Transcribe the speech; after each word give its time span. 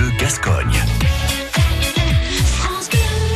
Bleu 0.00 0.12
Gascogne. 0.18 0.82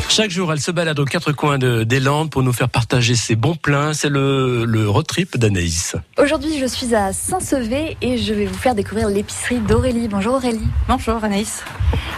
Chaque 0.09 0.31
jour, 0.31 0.51
elle 0.51 0.61
se 0.61 0.71
balade 0.71 0.99
aux 0.99 1.05
quatre 1.05 1.33
coins 1.33 1.59
de, 1.59 1.85
des 1.85 2.01
Landes 2.01 2.31
pour 2.31 2.43
nous 2.43 2.55
faire 2.55 2.71
partager 2.71 3.17
ses 3.17 3.37
bons 3.37 3.55
plans. 3.55 3.93
C'est 3.93 4.09
le, 4.09 4.65
le 4.65 4.89
road 4.89 5.07
trip 5.07 5.37
d'Anaïs. 5.37 5.95
Aujourd'hui, 6.17 6.59
je 6.59 6.65
suis 6.65 6.95
à 6.95 7.13
Saint-Sevé 7.13 7.99
et 8.01 8.17
je 8.17 8.33
vais 8.33 8.47
vous 8.47 8.57
faire 8.57 8.75
découvrir 8.75 9.09
l'épicerie 9.09 9.59
d'Aurélie. 9.59 10.09
Bonjour 10.09 10.37
Aurélie. 10.37 10.67
Bonjour 10.89 11.23
Anaïs. 11.23 11.63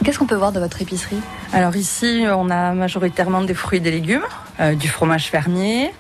Qu'est-ce 0.05 0.21
qu'on 0.21 0.27
peut 0.27 0.37
voir 0.37 0.53
dans 0.53 0.61
votre 0.61 0.81
épicerie? 0.81 1.19
Alors 1.53 1.75
ici, 1.75 2.25
on 2.31 2.49
a 2.49 2.73
majoritairement 2.73 3.43
des 3.43 3.55
fruits 3.55 3.79
et 3.79 3.83
des 3.83 3.91
légumes, 3.91 4.23
euh, 4.61 4.77
du 4.77 4.87
fromage 4.87 5.25
fermier, 5.25 5.91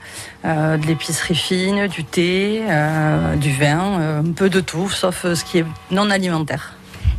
euh, 0.44 0.76
de 0.76 0.86
l'épicerie 0.86 1.34
fine, 1.34 1.88
du 1.88 2.04
thé, 2.04 2.62
euh, 2.68 3.34
du 3.34 3.50
vin, 3.50 3.98
euh, 3.98 4.20
un 4.20 4.32
peu 4.32 4.48
de 4.50 4.60
tout, 4.60 4.88
sauf 4.88 5.22
ce 5.34 5.44
qui 5.44 5.58
est 5.58 5.66
non 5.90 6.10
alimentaire. 6.10 6.74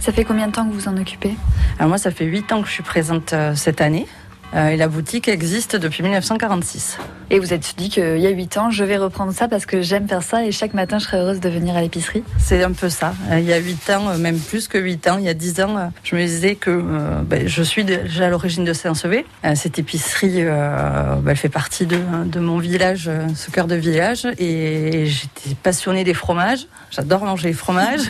Ça 0.08 0.14
fait 0.14 0.24
combien 0.24 0.48
de 0.48 0.54
temps 0.54 0.66
que 0.66 0.74
vous 0.74 0.88
en 0.88 0.96
occupez 0.96 1.36
Alors 1.80 1.90
moi, 1.90 1.98
ça 1.98 2.12
fait 2.12 2.24
8 2.24 2.54
ans 2.54 2.62
que 2.62 2.68
je 2.70 2.72
suis 2.72 2.82
présente 2.82 3.34
euh, 3.34 3.56
cette 3.56 3.82
année. 3.82 4.08
euh, 4.56 4.70
et 4.70 4.78
la 4.78 4.88
boutique 4.88 5.28
existe 5.28 5.76
depuis 5.76 6.02
1946. 6.02 6.98
Et 7.30 7.40
vous 7.40 7.54
êtes 7.54 7.74
dit 7.78 7.90
qu'il 7.90 8.18
y 8.20 8.26
a 8.26 8.30
8 8.30 8.58
ans, 8.58 8.72
je 8.72 8.86
vais 8.86 8.96
reprendre 8.96 9.34
ça 9.34 9.50
parce 9.50 9.66
que 9.66 9.82
j'aime 9.82 10.08
faire 10.08 10.24
ça 10.24 10.46
et 10.46 10.54
chaque 10.54 10.74
matin, 10.74 10.98
je 10.98 11.04
serai 11.04 11.18
heureuse 11.18 11.42
de 11.42 11.50
venir 11.50 11.76
à 11.76 11.82
l'épicerie. 11.82 12.24
C'est 12.38 12.64
un 12.64 12.72
peu 12.72 12.88
ça. 12.88 13.14
Euh, 13.32 13.40
Il 13.40 13.46
y 13.46 13.52
a 13.52 13.58
8 13.58 13.90
ans, 13.90 14.18
même 14.18 14.40
plus 14.40 14.70
que 14.70 14.78
8 14.78 15.08
ans, 15.10 15.18
il 15.18 15.26
y 15.26 15.30
a 15.30 15.34
10 15.34 15.60
ans, 15.60 15.92
je 16.06 16.16
me 16.16 16.26
disais 16.26 16.56
que 16.56 16.70
euh, 16.72 17.22
ben, 17.24 17.46
je 17.46 17.62
suis 17.62 17.84
déjà 17.84 18.28
à 18.28 18.30
l'origine 18.30 18.64
de 18.64 18.72
Saint-Sevé. 18.72 19.26
Cette 19.56 19.78
épicerie, 19.78 20.36
euh, 20.38 21.16
ben, 21.16 21.32
elle 21.32 21.36
fait 21.38 21.50
partie 21.50 21.86
de, 21.86 22.00
de 22.26 22.40
mon 22.40 22.60
village, 22.60 23.12
ce 23.36 23.52
cœur 23.52 23.68
de 23.68 23.76
village. 23.76 24.26
Et 24.40 25.06
j'étais 25.08 25.54
passionnée 25.62 26.06
des 26.06 26.14
fromages. 26.14 26.68
J'adore 26.92 27.26
manger 27.26 27.50
les 27.50 27.54
fromages. 27.54 28.10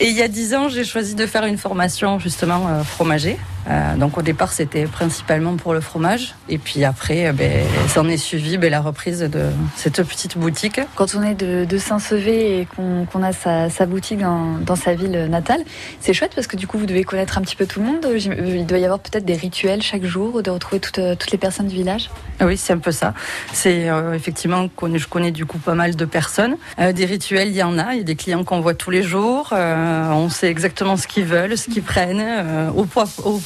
et 0.00 0.08
il 0.08 0.16
y 0.16 0.22
a 0.22 0.28
10 0.28 0.54
ans, 0.54 0.68
j'ai 0.68 0.84
choisi 0.84 1.14
de 1.14 1.26
faire 1.26 1.44
une 1.44 1.58
formation 1.58 2.18
justement 2.18 2.68
euh, 2.68 2.82
fromager. 2.82 3.36
Euh, 3.68 3.96
donc 3.96 4.18
au 4.18 4.22
départ, 4.22 4.52
c'était 4.52 4.84
principalement 4.86 5.56
pour 5.56 5.72
le 5.74 5.80
fromage. 5.80 6.34
Et 6.48 6.58
puis 6.58 6.84
après, 6.84 7.26
euh, 7.28 7.32
ben, 7.32 7.64
s'en 7.88 8.08
est 8.08 8.16
suivi 8.16 8.58
ben, 8.58 8.70
la 8.70 8.80
reprise 8.80 9.20
de 9.20 9.44
cette 9.76 10.02
petite 10.02 10.36
boutique. 10.36 10.80
Quand 10.96 11.14
on 11.14 11.22
est 11.22 11.34
de, 11.34 11.64
de 11.64 11.78
Saint-Sevé 11.78 12.60
et 12.60 12.66
qu'on 12.76 13.22
a 13.22 13.32
sa, 13.32 13.70
sa 13.70 13.86
boutique 13.86 14.18
dans, 14.20 14.58
dans 14.58 14.76
sa 14.76 14.94
ville 14.94 15.26
natale, 15.30 15.60
c'est 16.00 16.12
chouette 16.12 16.32
parce 16.34 16.46
que 16.46 16.56
du 16.56 16.66
coup, 16.66 16.78
vous 16.78 16.86
devez 16.86 17.04
connaître 17.04 17.38
un 17.38 17.42
petit 17.42 17.56
peu 17.56 17.66
tout 17.66 17.80
le 17.80 17.86
monde. 17.86 18.06
J'im- 18.16 18.34
Il 18.44 18.66
doit 18.66 18.78
y 18.78 18.84
avoir 18.84 18.98
peut-être 18.98 19.24
des 19.24 19.36
rituels 19.36 19.82
chaque 19.82 20.04
jour 20.04 20.42
de 20.42 20.50
retrouver 20.50 20.80
toutes, 20.80 20.98
euh, 20.98 21.14
toutes 21.14 21.30
les 21.30 21.38
personnes 21.38 21.68
du 21.68 21.76
village. 21.76 22.10
Ah 22.40 22.46
Oui, 22.46 22.56
c'est 22.56 22.72
un 22.72 22.78
peu 22.78 22.92
ça. 22.92 23.14
C'est 23.52 23.88
euh, 23.88 24.14
effectivement, 24.14 24.68
je 24.94 25.06
connais 25.06 25.30
du 25.30 25.46
coup 25.46 25.58
pas 25.58 25.74
mal 25.74 25.94
de 25.94 26.04
personnes. 26.04 26.56
Euh, 26.80 26.92
des 26.92 27.04
rituels, 27.04 27.48
il 27.48 27.54
y 27.56 27.62
en 27.62 27.78
a. 27.78 27.92
Il 27.94 27.98
y 27.98 28.00
a 28.00 28.04
des 28.04 28.16
clients 28.16 28.42
qu'on 28.44 28.60
voit 28.60 28.74
tous 28.74 28.90
les 28.90 29.02
jours. 29.02 29.50
Euh, 29.52 30.10
on 30.10 30.28
sait 30.28 30.48
exactement 30.48 30.96
ce 30.96 31.06
qu'ils 31.06 31.24
veulent, 31.26 31.56
ce 31.56 31.68
qu'ils 31.70 31.82
prennent, 31.82 32.22
euh, 32.22 32.70
au 32.74 32.84
poids, 32.84 33.04
au 33.24 33.40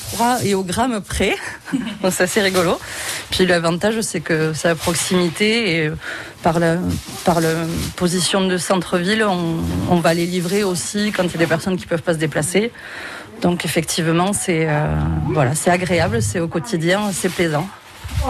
et 0.44 0.54
au 0.54 0.62
gramme 0.62 1.00
près. 1.00 1.36
Donc 2.02 2.12
c'est 2.12 2.24
assez 2.24 2.40
rigolo. 2.40 2.78
Puis 3.30 3.46
l'avantage, 3.46 4.00
c'est 4.00 4.20
que 4.20 4.52
c'est 4.52 4.68
à 4.68 4.74
proximité 4.74 5.76
et 5.76 5.86
euh, 5.86 5.96
par 6.42 6.58
la, 6.58 6.76
par 7.24 7.40
la 7.40 7.54
position 7.96 8.46
de 8.46 8.56
centre-ville, 8.58 9.24
on, 9.24 9.56
on 9.90 9.96
va 9.96 10.14
les 10.14 10.26
livrer 10.26 10.64
aussi 10.64 11.12
quand 11.12 11.24
il 11.24 11.32
y 11.32 11.36
a 11.36 11.38
des 11.38 11.46
personnes 11.46 11.76
qui 11.76 11.86
peuvent 11.86 12.02
pas 12.02 12.14
se 12.14 12.18
déplacer. 12.18 12.72
Donc 13.42 13.64
effectivement, 13.64 14.32
c'est 14.32 14.66
euh, 14.68 14.86
voilà, 15.28 15.54
c'est 15.54 15.70
agréable, 15.70 16.22
c'est 16.22 16.40
au 16.40 16.48
quotidien, 16.48 17.10
c'est 17.12 17.28
plaisant. 17.28 17.68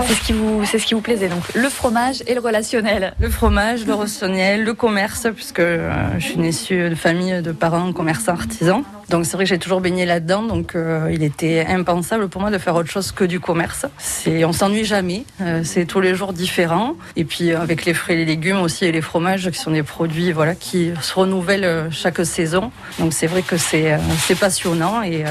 C'est 0.07 0.15
ce 0.15 0.21
qui 0.21 0.33
vous, 0.33 0.65
c'est 0.65 0.79
ce 0.79 0.87
qui 0.87 0.95
vous 0.95 1.01
plaisait 1.01 1.29
donc 1.29 1.43
le 1.55 1.69
fromage 1.69 2.23
et 2.27 2.35
le 2.35 2.41
relationnel. 2.41 3.15
Le 3.19 3.31
fromage, 3.31 3.87
le 3.87 3.95
relationnel, 3.95 4.63
le 4.63 4.75
commerce, 4.75 5.27
puisque 5.35 5.61
euh, 5.61 5.91
je 6.19 6.25
suis 6.25 6.41
issue 6.41 6.91
de 6.91 6.95
famille 6.95 7.41
de 7.43 7.53
parents 7.53 7.93
commerçants 7.93 8.33
artisans. 8.33 8.83
Donc 9.09 9.25
c'est 9.25 9.35
vrai 9.35 9.45
que 9.45 9.51
j'ai 9.51 9.59
toujours 9.59 9.81
baigné 9.81 10.05
là-dedans, 10.05 10.43
donc 10.43 10.75
euh, 10.75 11.11
il 11.13 11.23
était 11.23 11.65
impensable 11.67 12.29
pour 12.29 12.41
moi 12.41 12.51
de 12.51 12.59
faire 12.59 12.75
autre 12.75 12.91
chose 12.91 13.13
que 13.13 13.25
du 13.25 13.41
commerce. 13.41 13.87
C'est, 13.99 14.45
on 14.45 14.53
s'ennuie 14.53 14.85
jamais, 14.85 15.25
euh, 15.41 15.63
c'est 15.65 15.87
tous 15.87 16.01
les 16.01 16.15
jours 16.15 16.33
différent. 16.33 16.95
Et 17.15 17.25
puis 17.25 17.53
avec 17.53 17.85
les 17.85 17.95
fruits 17.95 18.17
et 18.17 18.19
les 18.19 18.25
légumes 18.25 18.61
aussi 18.61 18.85
et 18.85 18.93
les 18.93 19.01
fromages, 19.01 19.51
qui 19.51 19.59
sont 19.59 19.71
des 19.71 19.85
produits 19.85 20.33
voilà 20.33 20.55
qui 20.55 20.93
se 21.01 21.15
renouvellent 21.15 21.89
chaque 21.91 22.25
saison. 22.27 22.71
Donc 22.99 23.13
c'est 23.13 23.29
vrai 23.29 23.43
que 23.43 23.57
c'est 23.57 23.97
c'est 24.19 24.39
passionnant 24.39 25.03
et 25.03 25.25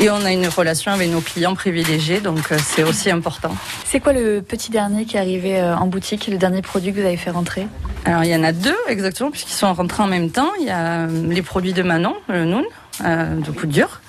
et 0.00 0.10
on 0.10 0.24
a 0.24 0.32
une 0.32 0.48
relation 0.48 0.92
avec 0.92 1.10
nos 1.10 1.20
clients 1.20 1.54
privilégiés, 1.54 2.20
donc 2.20 2.52
euh, 2.52 2.58
c'est 2.62 2.82
aussi 2.82 3.10
important. 3.10 3.54
C'est 3.84 4.00
quoi 4.00 4.12
le 4.12 4.42
petit 4.42 4.70
dernier 4.70 5.04
qui 5.04 5.16
est 5.16 5.20
arrivé 5.20 5.60
euh, 5.60 5.76
en 5.76 5.86
boutique, 5.86 6.26
le 6.28 6.38
dernier 6.38 6.62
produit 6.62 6.92
que 6.92 7.00
vous 7.00 7.06
avez 7.06 7.16
fait 7.16 7.30
rentrer? 7.30 7.66
Alors 8.04 8.24
il 8.24 8.30
y 8.30 8.36
en 8.36 8.44
a 8.44 8.52
deux 8.52 8.76
exactement 8.88 9.30
puisqu'ils 9.30 9.54
sont 9.54 9.72
rentrés 9.72 10.02
en 10.02 10.06
même 10.06 10.30
temps. 10.30 10.50
Il 10.60 10.66
y 10.66 10.70
a 10.70 11.06
euh, 11.06 11.28
les 11.28 11.42
produits 11.42 11.72
de 11.72 11.82
Manon, 11.82 12.14
le 12.28 12.44
Noun, 12.44 12.64
euh, 13.04 13.36
de 13.36 13.50
coup 13.50 13.66
dur, 13.66 14.00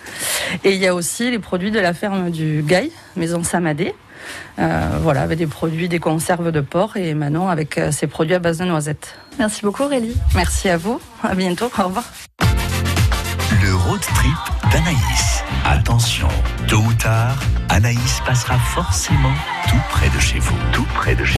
et 0.63 0.73
il 0.73 0.79
y 0.79 0.87
a 0.87 0.93
aussi 0.95 1.29
les 1.31 1.39
produits 1.39 1.71
de 1.71 1.79
la 1.79 1.93
ferme 1.93 2.29
du 2.29 2.63
Gaille, 2.65 2.91
Maison 3.15 3.43
Samadé. 3.43 3.93
Euh, 4.59 4.89
voilà, 5.01 5.21
avec 5.21 5.39
des 5.39 5.47
produits, 5.47 5.87
des 5.87 5.99
conserves 5.99 6.51
de 6.51 6.61
porc 6.61 6.97
et 6.97 7.13
Manon 7.13 7.47
avec 7.47 7.77
euh, 7.77 7.91
ses 7.91 8.05
produits 8.05 8.35
à 8.35 8.39
base 8.39 8.57
de 8.57 8.65
noisettes. 8.65 9.15
Merci 9.39 9.61
beaucoup 9.63 9.83
Aurélie. 9.83 10.15
Merci 10.35 10.69
à 10.69 10.77
vous, 10.77 10.99
à 11.23 11.33
bientôt, 11.33 11.71
au 11.79 11.83
revoir. 11.83 12.03
Le 13.63 13.75
road 13.75 14.01
trip 14.01 14.71
d'Anaïs. 14.71 15.38
Attention, 15.65 16.27
tôt 16.67 16.77
ou 16.77 16.93
tard, 16.93 17.37
Anaïs 17.69 18.21
passera 18.25 18.57
forcément 18.57 19.33
tout 19.67 19.81
près 19.89 20.09
de 20.09 20.19
chez 20.19 20.39
vous. 20.39 20.57
Tout 20.71 20.85
près 20.95 21.15
de 21.15 21.23
chez 21.23 21.27